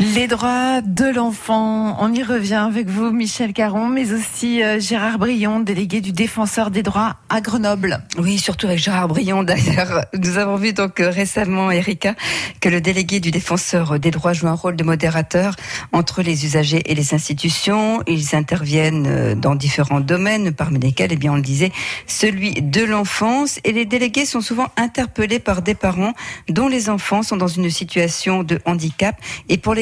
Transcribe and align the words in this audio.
Les 0.00 0.26
droits 0.26 0.80
de 0.80 1.04
l'enfant, 1.04 1.96
on 2.00 2.12
y 2.12 2.22
revient 2.22 2.54
avec 2.54 2.88
vous, 2.88 3.10
Michel 3.10 3.52
Caron, 3.52 3.88
mais 3.88 4.12
aussi 4.12 4.62
euh, 4.62 4.80
Gérard 4.80 5.18
Brion, 5.18 5.60
délégué 5.60 6.00
du 6.00 6.12
défenseur 6.12 6.70
des 6.70 6.82
droits 6.82 7.16
à 7.28 7.40
Grenoble. 7.40 8.02
Oui, 8.18 8.38
surtout 8.38 8.66
avec 8.66 8.78
Gérard 8.78 9.08
Brion 9.08 9.42
d'ailleurs. 9.44 10.06
Nous 10.18 10.38
avons 10.38 10.56
vu 10.56 10.72
donc 10.72 10.98
euh, 10.98 11.10
récemment, 11.10 11.70
Erika, 11.70 12.14
que 12.60 12.68
le 12.70 12.80
délégué 12.80 13.20
du 13.20 13.30
défenseur 13.30 14.00
des 14.00 14.10
droits 14.10 14.32
joue 14.32 14.48
un 14.48 14.54
rôle 14.54 14.76
de 14.76 14.82
modérateur 14.82 15.54
entre 15.92 16.22
les 16.22 16.46
usagers 16.46 16.82
et 16.86 16.94
les 16.94 17.14
institutions. 17.14 18.02
Ils 18.06 18.34
interviennent 18.34 19.06
euh, 19.06 19.34
dans 19.34 19.54
différents 19.54 20.00
domaines, 20.00 20.52
parmi 20.52 20.80
lesquels, 20.80 21.12
eh 21.12 21.16
bien, 21.16 21.32
on 21.32 21.36
le 21.36 21.42
disait, 21.42 21.70
celui 22.06 22.54
de 22.54 22.82
l'enfance. 22.82 23.60
Et 23.64 23.72
les 23.72 23.84
délégués 23.84 24.24
sont 24.24 24.40
souvent 24.40 24.68
interpellés 24.78 25.38
par 25.38 25.60
des 25.60 25.74
parents 25.74 26.14
dont 26.48 26.68
les 26.68 26.88
enfants 26.88 27.22
sont 27.22 27.36
dans 27.36 27.46
une 27.46 27.70
situation 27.70 28.42
de 28.42 28.58
handicap 28.64 29.16
et 29.48 29.58
pour 29.58 29.74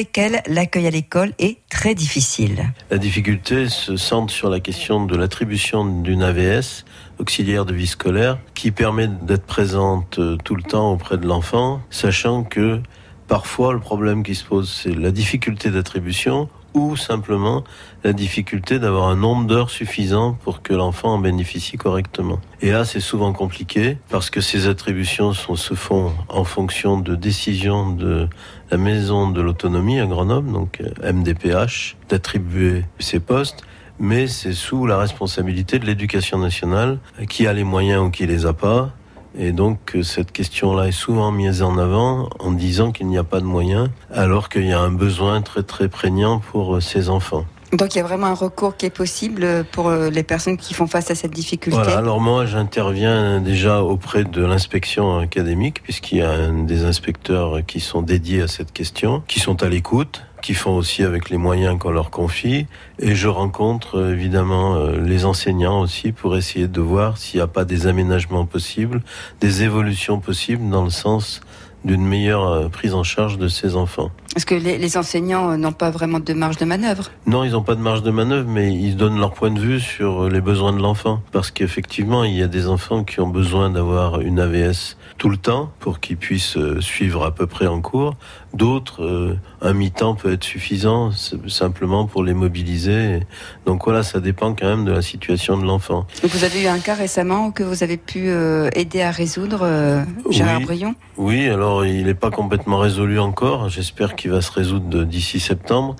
l'accueil 0.47 0.87
à 0.87 0.89
l'école 0.89 1.33
est 1.39 1.57
très 1.69 1.95
difficile. 1.95 2.73
La 2.89 2.97
difficulté 2.97 3.69
se 3.69 3.95
centre 3.97 4.33
sur 4.33 4.49
la 4.49 4.59
question 4.59 5.05
de 5.05 5.15
l'attribution 5.15 5.85
d'une 5.85 6.23
AVS, 6.23 6.85
auxiliaire 7.19 7.65
de 7.65 7.73
vie 7.73 7.87
scolaire, 7.87 8.37
qui 8.53 8.71
permet 8.71 9.07
d'être 9.07 9.45
présente 9.45 10.19
euh, 10.19 10.37
tout 10.43 10.55
le 10.55 10.63
temps 10.63 10.91
auprès 10.91 11.17
de 11.17 11.27
l'enfant, 11.27 11.81
sachant 11.89 12.43
que 12.43 12.81
parfois 13.27 13.73
le 13.73 13.79
problème 13.79 14.23
qui 14.23 14.35
se 14.35 14.43
pose, 14.43 14.69
c'est 14.69 14.93
la 14.93 15.11
difficulté 15.11 15.69
d'attribution 15.69 16.49
ou 16.73 16.95
simplement 16.95 17.63
la 18.03 18.13
difficulté 18.13 18.79
d'avoir 18.79 19.09
un 19.09 19.15
nombre 19.15 19.45
d'heures 19.45 19.69
suffisant 19.69 20.33
pour 20.33 20.61
que 20.61 20.73
l'enfant 20.73 21.13
en 21.13 21.19
bénéficie 21.19 21.77
correctement. 21.77 22.39
Et 22.61 22.71
là, 22.71 22.85
c'est 22.85 22.99
souvent 22.99 23.33
compliqué 23.33 23.97
parce 24.09 24.29
que 24.29 24.41
ces 24.41 24.67
attributions 24.67 25.33
se 25.33 25.73
font 25.73 26.13
en 26.29 26.43
fonction 26.43 26.99
de 26.99 27.15
décisions 27.15 27.91
de 27.91 28.27
la 28.69 28.77
maison 28.77 29.29
de 29.29 29.41
l'autonomie 29.41 29.99
à 29.99 30.05
Grenoble, 30.05 30.51
donc 30.51 30.81
MDPH, 31.03 31.97
d'attribuer 32.09 32.85
ces 32.99 33.19
postes 33.19 33.63
mais 34.01 34.25
c'est 34.25 34.53
sous 34.53 34.87
la 34.87 34.97
responsabilité 34.97 35.77
de 35.77 35.85
l'éducation 35.85 36.39
nationale, 36.39 36.97
qui 37.29 37.45
a 37.45 37.53
les 37.53 37.63
moyens 37.63 38.01
ou 38.01 38.09
qui 38.09 38.25
les 38.25 38.47
a 38.47 38.53
pas, 38.53 38.89
et 39.37 39.51
donc 39.51 39.97
cette 40.03 40.31
question-là 40.31 40.87
est 40.87 40.91
souvent 40.91 41.31
mise 41.31 41.61
en 41.61 41.77
avant 41.77 42.29
en 42.39 42.51
disant 42.51 42.91
qu'il 42.91 43.07
n'y 43.07 43.17
a 43.17 43.23
pas 43.23 43.39
de 43.39 43.45
moyens, 43.45 43.89
alors 44.11 44.49
qu'il 44.49 44.65
y 44.65 44.73
a 44.73 44.79
un 44.79 44.91
besoin 44.91 45.41
très 45.41 45.63
très 45.63 45.87
prégnant 45.87 46.39
pour 46.39 46.75
euh, 46.75 46.79
ces 46.81 47.09
enfants. 47.09 47.45
Donc 47.73 47.95
il 47.95 47.99
y 47.99 48.01
a 48.01 48.03
vraiment 48.03 48.27
un 48.27 48.33
recours 48.33 48.75
qui 48.75 48.85
est 48.85 48.89
possible 48.89 49.65
pour 49.71 49.87
euh, 49.87 50.09
les 50.09 50.23
personnes 50.23 50.57
qui 50.57 50.73
font 50.73 50.87
face 50.87 51.09
à 51.09 51.15
cette 51.15 51.31
difficulté. 51.31 51.79
Alors 51.91 52.19
moi 52.19 52.45
j'interviens 52.45 53.39
déjà 53.39 53.81
auprès 53.81 54.25
de 54.25 54.43
l'inspection 54.43 55.19
académique 55.19 55.81
puisqu'il 55.81 56.17
y 56.17 56.21
a 56.21 56.49
des 56.49 56.83
inspecteurs 56.83 57.65
qui 57.65 57.79
sont 57.79 58.01
dédiés 58.01 58.41
à 58.41 58.47
cette 58.47 58.73
question, 58.73 59.23
qui 59.27 59.39
sont 59.39 59.63
à 59.63 59.69
l'écoute 59.69 60.23
qui 60.41 60.55
font 60.55 60.75
aussi 60.75 61.03
avec 61.03 61.29
les 61.29 61.37
moyens 61.37 61.77
qu'on 61.77 61.91
leur 61.91 62.09
confie. 62.09 62.65
Et 62.97 63.13
je 63.13 63.27
rencontre 63.27 63.99
euh, 63.99 64.13
évidemment 64.13 64.73
euh, 64.73 64.99
les 64.99 65.25
enseignants 65.25 65.81
aussi 65.81 66.11
pour 66.11 66.35
essayer 66.35 66.67
de 66.67 66.81
voir 66.81 67.19
s'il 67.19 67.37
n'y 67.37 67.43
a 67.43 67.47
pas 67.47 67.63
des 67.63 67.85
aménagements 67.85 68.47
possibles, 68.47 69.03
des 69.39 69.61
évolutions 69.61 70.19
possibles 70.19 70.67
dans 70.67 70.83
le 70.83 70.89
sens 70.89 71.41
d'une 71.85 72.03
meilleure 72.03 72.71
prise 72.71 72.95
en 72.95 73.03
charge 73.03 73.37
de 73.37 73.47
ces 73.47 73.75
enfants. 73.75 74.09
Est-ce 74.35 74.45
que 74.45 74.55
les, 74.55 74.97
enseignants 74.97 75.57
n'ont 75.57 75.71
pas 75.71 75.89
vraiment 75.89 76.19
de 76.19 76.33
marge 76.33 76.57
de 76.57 76.65
manœuvre? 76.65 77.11
Non, 77.25 77.43
ils 77.43 77.51
n'ont 77.51 77.63
pas 77.63 77.75
de 77.75 77.81
marge 77.81 78.03
de 78.03 78.11
manœuvre, 78.11 78.47
mais 78.47 78.73
ils 78.73 78.95
donnent 78.95 79.19
leur 79.19 79.33
point 79.33 79.51
de 79.51 79.59
vue 79.59 79.79
sur 79.79 80.29
les 80.29 80.41
besoins 80.41 80.73
de 80.73 80.81
l'enfant. 80.81 81.21
Parce 81.31 81.51
qu'effectivement, 81.51 82.23
il 82.23 82.35
y 82.35 82.43
a 82.43 82.47
des 82.47 82.67
enfants 82.67 83.03
qui 83.03 83.19
ont 83.19 83.27
besoin 83.27 83.69
d'avoir 83.69 84.21
une 84.21 84.39
AVS 84.39 84.97
tout 85.17 85.29
le 85.29 85.37
temps 85.37 85.71
pour 85.79 85.99
qu'ils 85.99 86.17
puissent 86.17 86.57
suivre 86.79 87.25
à 87.25 87.31
peu 87.31 87.45
près 87.45 87.67
en 87.67 87.81
cours. 87.81 88.15
D'autres, 88.53 89.37
un 89.61 89.73
mi-temps 89.73 90.15
peut 90.15 90.33
être 90.33 90.43
suffisant 90.43 91.11
simplement 91.47 92.05
pour 92.05 92.23
les 92.23 92.33
mobiliser. 92.33 93.21
Donc 93.65 93.85
voilà, 93.85 94.03
ça 94.03 94.19
dépend 94.19 94.53
quand 94.53 94.67
même 94.67 94.85
de 94.85 94.91
la 94.91 95.01
situation 95.01 95.57
de 95.57 95.65
l'enfant. 95.65 96.05
Vous 96.23 96.43
avez 96.43 96.63
eu 96.63 96.67
un 96.67 96.79
cas 96.79 96.95
récemment 96.95 97.51
que 97.51 97.63
vous 97.63 97.83
avez 97.83 97.97
pu 97.97 98.29
euh, 98.29 98.69
aider 98.73 99.01
à 99.01 99.11
résoudre, 99.11 99.59
euh, 99.63 100.03
Gérard 100.29 100.59
oui, 100.59 100.65
Brion? 100.65 100.95
Oui, 101.17 101.47
alors 101.47 101.85
il 101.85 102.05
n'est 102.05 102.13
pas 102.13 102.31
complètement 102.31 102.77
résolu 102.77 103.19
encore. 103.19 103.69
J'espère 103.69 104.15
qu'il 104.21 104.31
va 104.31 104.41
se 104.41 104.51
résoudre 104.51 105.03
d'ici 105.03 105.39
septembre. 105.39 105.95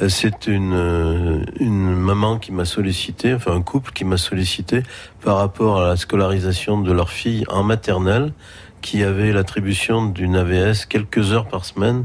Euh, 0.00 0.08
c'est 0.08 0.46
une, 0.46 1.44
une 1.60 1.94
maman 1.94 2.38
qui 2.38 2.52
m'a 2.52 2.64
sollicité, 2.64 3.34
enfin 3.34 3.52
un 3.54 3.62
couple 3.62 3.92
qui 3.92 4.04
m'a 4.04 4.16
sollicité 4.16 4.82
par 5.22 5.36
rapport 5.36 5.80
à 5.80 5.88
la 5.88 5.96
scolarisation 5.96 6.80
de 6.80 6.92
leur 6.92 7.10
fille 7.10 7.44
en 7.48 7.62
maternelle 7.62 8.32
qui 8.80 9.02
avait 9.02 9.32
l'attribution 9.32 10.06
d'une 10.06 10.36
AVS 10.36 10.86
quelques 10.88 11.32
heures 11.32 11.48
par 11.48 11.64
semaine 11.64 12.04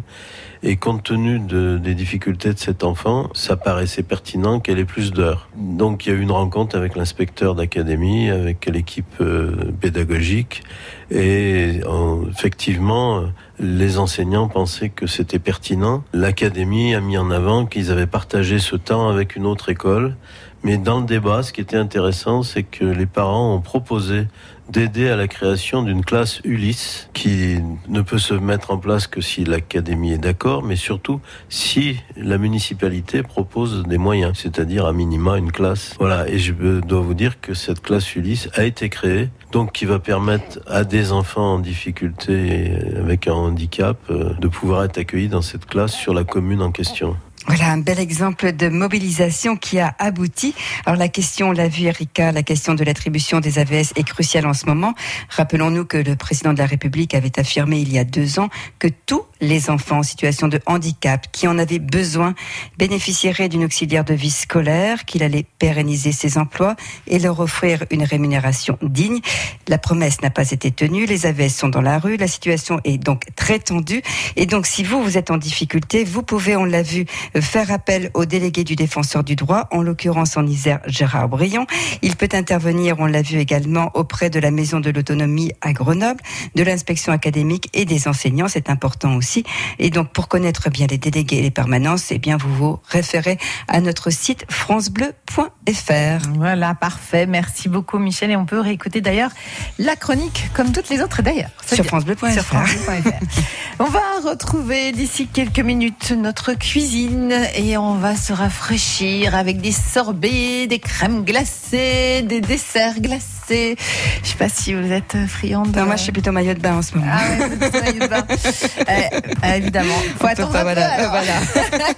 et 0.63 0.75
compte 0.75 1.03
tenu 1.03 1.39
de, 1.39 1.79
des 1.79 1.95
difficultés 1.95 2.53
de 2.53 2.59
cet 2.59 2.83
enfant, 2.83 3.29
ça 3.33 3.57
paraissait 3.57 4.03
pertinent 4.03 4.59
qu'elle 4.59 4.77
ait 4.77 4.85
plus 4.85 5.11
d'heures. 5.11 5.49
Donc 5.55 6.05
il 6.05 6.09
y 6.09 6.15
a 6.15 6.15
eu 6.15 6.21
une 6.21 6.31
rencontre 6.31 6.77
avec 6.77 6.95
l'inspecteur 6.95 7.55
d'académie, 7.55 8.29
avec 8.29 8.67
l'équipe 8.67 9.15
euh, 9.21 9.71
pédagogique, 9.79 10.63
et 11.09 11.81
effectivement, 12.29 13.23
les 13.59 13.97
enseignants 13.97 14.47
pensaient 14.47 14.89
que 14.89 15.07
c'était 15.07 15.39
pertinent. 15.39 16.03
L'académie 16.13 16.95
a 16.95 17.01
mis 17.01 17.17
en 17.17 17.31
avant 17.31 17.65
qu'ils 17.65 17.91
avaient 17.91 18.07
partagé 18.07 18.59
ce 18.59 18.77
temps 18.77 19.09
avec 19.09 19.35
une 19.35 19.45
autre 19.45 19.69
école. 19.69 20.15
Mais 20.63 20.77
dans 20.77 20.99
le 20.99 21.05
débat, 21.05 21.41
ce 21.41 21.53
qui 21.53 21.61
était 21.61 21.77
intéressant, 21.77 22.43
c'est 22.43 22.63
que 22.63 22.85
les 22.85 23.07
parents 23.07 23.55
ont 23.55 23.61
proposé 23.61 24.27
d'aider 24.69 25.09
à 25.09 25.15
la 25.15 25.27
création 25.27 25.83
d'une 25.83 26.03
classe 26.03 26.39
Ulysse 26.43 27.09
qui 27.13 27.59
ne 27.89 28.01
peut 28.01 28.17
se 28.17 28.33
mettre 28.33 28.71
en 28.71 28.77
place 28.77 29.07
que 29.07 29.19
si 29.19 29.43
l'académie 29.43 30.13
est 30.13 30.17
d'accord, 30.17 30.63
mais 30.63 30.75
surtout 30.75 31.19
si 31.49 31.97
la 32.15 32.37
municipalité 32.37 33.21
propose 33.21 33.83
des 33.83 33.97
moyens, 33.97 34.37
c'est-à-dire 34.37 34.85
à 34.85 34.93
minima 34.93 35.37
une 35.37 35.51
classe. 35.51 35.95
Voilà, 35.99 36.29
et 36.29 36.39
je 36.39 36.53
dois 36.79 37.01
vous 37.01 37.13
dire 37.15 37.41
que 37.41 37.53
cette 37.53 37.81
classe 37.81 38.15
Ulysse 38.15 38.49
a 38.53 38.63
été 38.63 38.87
créée, 38.89 39.29
donc 39.51 39.73
qui 39.73 39.85
va 39.85 39.99
permettre 39.99 40.59
à 40.67 40.83
des 40.83 41.11
enfants 41.11 41.55
en 41.55 41.59
difficulté 41.59 42.71
avec 42.97 43.27
un 43.27 43.33
handicap 43.33 43.97
euh, 44.09 44.33
de 44.35 44.47
pouvoir 44.47 44.83
être 44.85 44.97
accueillis 44.97 45.27
dans 45.27 45.41
cette 45.41 45.65
classe 45.65 45.93
sur 45.93 46.13
la 46.13 46.23
commune 46.23 46.61
en 46.61 46.71
question. 46.71 47.17
Voilà 47.47 47.71
un 47.71 47.79
bel 47.79 47.99
exemple 47.99 48.51
de 48.51 48.69
mobilisation 48.69 49.57
qui 49.57 49.79
a 49.79 49.95
abouti. 49.97 50.53
Alors 50.85 50.99
la 50.99 51.07
question, 51.07 51.49
on 51.49 51.51
l'a 51.51 51.67
vu 51.67 51.85
Erika, 51.85 52.31
la 52.31 52.43
question 52.43 52.75
de 52.75 52.83
l'attribution 52.83 53.39
des 53.39 53.57
AVS 53.57 53.93
est 53.95 54.03
cruciale 54.03 54.45
en 54.45 54.53
ce 54.53 54.67
moment. 54.67 54.93
Rappelons-nous 55.29 55.85
que 55.85 55.97
le 55.97 56.15
président 56.15 56.53
de 56.53 56.59
la 56.59 56.67
République 56.67 57.15
avait 57.15 57.39
affirmé 57.39 57.79
il 57.79 57.91
y 57.91 57.97
a 57.97 58.03
deux 58.03 58.39
ans 58.39 58.49
que 58.77 58.87
tous 58.87 59.23
les 59.41 59.71
enfants 59.71 59.97
en 59.97 60.03
situation 60.03 60.47
de 60.47 60.59
handicap 60.67 61.25
qui 61.31 61.47
en 61.47 61.57
avaient 61.57 61.79
besoin 61.79 62.35
bénéficieraient 62.77 63.49
d'une 63.49 63.63
auxiliaire 63.63 64.05
de 64.05 64.13
vie 64.13 64.29
scolaire, 64.29 65.05
qu'il 65.05 65.23
allait 65.23 65.47
pérenniser 65.57 66.11
ses 66.11 66.37
emplois 66.37 66.75
et 67.07 67.17
leur 67.17 67.39
offrir 67.39 67.85
une 67.89 68.03
rémunération 68.03 68.77
digne. 68.83 69.19
La 69.67 69.79
promesse 69.79 70.21
n'a 70.21 70.29
pas 70.29 70.51
été 70.51 70.69
tenue, 70.69 71.07
les 71.07 71.25
AVS 71.25 71.49
sont 71.49 71.69
dans 71.69 71.81
la 71.81 71.97
rue, 71.97 72.17
la 72.17 72.27
situation 72.27 72.79
est 72.83 72.99
donc 72.99 73.23
très 73.35 73.57
tendue. 73.57 74.03
Et 74.35 74.45
donc 74.45 74.67
si 74.67 74.83
vous, 74.83 75.01
vous 75.01 75.17
êtes 75.17 75.31
en 75.31 75.37
difficulté, 75.37 76.03
vous 76.03 76.21
pouvez, 76.21 76.55
on 76.55 76.65
l'a 76.65 76.83
vu, 76.83 77.05
faire 77.39 77.71
appel 77.71 78.11
au 78.13 78.25
délégué 78.25 78.63
du 78.63 78.75
défenseur 78.75 79.23
du 79.23 79.35
droit, 79.35 79.67
en 79.71 79.81
l'occurrence 79.81 80.37
en 80.37 80.45
Isère, 80.45 80.79
Gérard 80.87 81.29
Brion. 81.29 81.65
Il 82.01 82.15
peut 82.15 82.29
intervenir, 82.33 82.95
on 82.99 83.05
l'a 83.05 83.21
vu 83.21 83.37
également, 83.37 83.91
auprès 83.93 84.29
de 84.29 84.39
la 84.39 84.51
Maison 84.51 84.79
de 84.79 84.89
l'Autonomie 84.89 85.51
à 85.61 85.73
Grenoble, 85.73 86.21
de 86.55 86.63
l'inspection 86.63 87.13
académique 87.13 87.69
et 87.73 87.85
des 87.85 88.07
enseignants, 88.07 88.47
c'est 88.47 88.69
important 88.69 89.15
aussi. 89.15 89.43
Et 89.79 89.89
donc, 89.89 90.11
pour 90.11 90.27
connaître 90.27 90.69
bien 90.69 90.87
les 90.87 90.97
délégués 90.97 91.37
et 91.37 91.41
les 91.41 91.51
permanences, 91.51 92.11
eh 92.11 92.19
bien, 92.19 92.37
vous 92.37 92.53
vous 92.53 92.79
référez 92.87 93.37
à 93.67 93.79
notre 93.81 94.09
site 94.09 94.45
francebleu.fr. 94.49 96.29
Voilà, 96.35 96.73
parfait. 96.75 97.25
Merci 97.25 97.69
beaucoup, 97.69 97.99
Michel. 97.99 98.31
Et 98.31 98.35
on 98.35 98.45
peut 98.45 98.59
réécouter 98.59 99.01
d'ailleurs 99.01 99.31
la 99.79 99.95
chronique, 99.95 100.49
comme 100.53 100.71
toutes 100.71 100.89
les 100.89 101.01
autres 101.01 101.21
d'ailleurs. 101.21 101.51
Sur 101.65 101.85
francebleu.fr. 101.85 102.55
on 103.79 103.85
va 103.85 104.01
retrouver 104.23 104.91
d'ici 104.91 105.27
quelques 105.27 105.59
minutes 105.59 106.11
notre 106.11 106.53
cuisine 106.53 107.20
et 107.29 107.77
on 107.77 107.95
va 107.95 108.15
se 108.15 108.33
rafraîchir 108.33 109.35
avec 109.35 109.61
des 109.61 109.71
sorbets, 109.71 110.67
des 110.67 110.79
crèmes 110.79 111.23
glacées, 111.23 112.23
des 112.23 112.41
desserts 112.41 112.99
glacés. 112.99 113.75
Je 114.23 114.29
sais 114.29 114.37
pas 114.37 114.49
si 114.49 114.73
vous 114.73 114.91
êtes 114.91 115.17
friande. 115.27 115.75
moi, 115.75 115.95
je 115.97 116.03
suis 116.03 116.11
plutôt 116.11 116.31
maillot 116.31 116.53
de 116.53 116.59
bain 116.59 116.75
en 116.75 116.81
ce 116.81 116.95
moment. 116.95 117.11
Ah 117.11 117.21
ouais, 117.29 117.81
maillot 117.81 117.99
de 117.99 118.07
bain. 118.07 118.25
euh, 118.89 119.55
évidemment. 119.55 119.93
Faut 120.19 120.27
attendre 120.27 120.55
un 120.55 120.63
voilà, 120.63 120.89
peu, 120.97 121.05
voilà. 121.07 121.33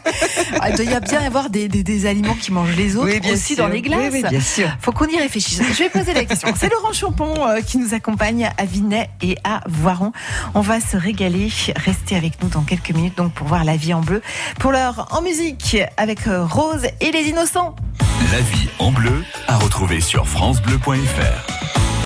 Ah, 0.59 0.69
il 0.69 0.75
doit 0.75 0.85
y 0.85 0.93
a 0.93 0.99
bien 0.99 1.21
avoir 1.21 1.49
des, 1.49 1.67
des, 1.67 1.83
des, 1.83 2.05
aliments 2.05 2.35
qui 2.35 2.51
mangent 2.51 2.75
les 2.75 2.95
autres 2.95 3.19
oui, 3.21 3.31
aussi 3.31 3.55
sûr. 3.55 3.63
dans 3.63 3.67
les 3.67 3.81
glaces. 3.81 3.99
Oui, 4.11 4.21
oui, 4.23 4.29
bien 4.29 4.39
sûr. 4.39 4.69
Faut 4.79 4.91
qu'on 4.91 5.07
y 5.07 5.17
réfléchisse. 5.17 5.61
Je 5.61 5.83
vais 5.83 5.89
poser 5.89 6.13
la 6.13 6.25
question. 6.25 6.53
C'est 6.57 6.71
Laurent 6.71 6.93
Champon 6.93 7.47
euh, 7.47 7.61
qui 7.61 7.77
nous 7.77 7.93
accompagne 7.93 8.49
à 8.57 8.65
Vinay 8.65 9.09
et 9.21 9.37
à 9.43 9.61
Voiron. 9.67 10.11
On 10.53 10.61
va 10.61 10.79
se 10.79 10.97
régaler. 10.97 11.49
Restez 11.75 12.15
avec 12.15 12.41
nous 12.41 12.49
dans 12.49 12.61
quelques 12.61 12.91
minutes 12.91 13.17
donc 13.17 13.33
pour 13.33 13.47
voir 13.47 13.63
la 13.63 13.75
vie 13.75 13.93
en 13.93 14.01
bleu. 14.01 14.21
Pour 14.59 14.71
l'heure, 14.71 15.07
en 15.13 15.21
musique 15.21 15.77
avec 15.97 16.21
Rose 16.25 16.87
et 16.99 17.11
les 17.11 17.29
innocents. 17.29 17.75
La 18.31 18.41
vie 18.41 18.67
en 18.79 18.91
bleu 18.91 19.23
à 19.47 19.57
retrouver 19.57 20.01
sur 20.01 20.27
francebleu.fr. 20.27 21.52